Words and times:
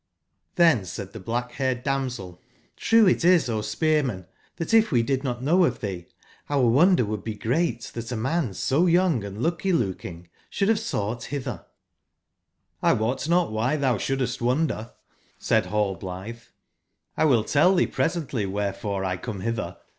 ^^^nSJS 0.57 0.85
said 0.87 1.13
the 1.13 1.19
black 1.19 1.51
/haired 1.51 1.83
damsel: 1.83 2.41
''True 2.75 3.03
C^^ 3.05 3.11
it 3.11 3.23
is, 3.23 3.47
O 3.47 3.61
spearman, 3.61 4.25
that 4.55 4.73
if 4.73 4.91
we 4.91 5.03
did 5.03 5.23
not 5.23 5.43
know 5.43 5.59
^^a?3 5.59 5.67
of 5.67 5.79
thee, 5.79 6.07
our 6.49 6.65
wonder 6.67 7.05
would 7.05 7.23
be 7.23 7.35
great 7.35 7.83
that 7.93 8.11
a 8.11 8.15
man 8.15 8.55
so 8.55 8.87
young 8.87 9.19
& 9.35 9.37
lucky/looking 9.39 10.27
shou 10.49 10.65
Id 10.65 10.69
have 10.69 10.79
sought 10.79 11.25
hither''j?''lwot 12.81 13.29
not 13.29 13.51
why 13.51 13.75
thou 13.75 13.99
shouldest 13.99 14.41
wonder,'* 14.41 14.89
68 15.37 15.69
saidnallblitbc; 15.71 16.45
''twill 17.19 17.45
tell 17.45 17.75
tbce 17.75 17.91
presently 17.91 18.47
wherefore 18.47 19.03
1 19.03 19.19
come 19.19 19.43
bitber. 19.43 19.77